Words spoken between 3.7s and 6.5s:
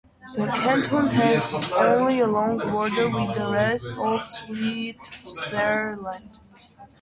of Switzerland.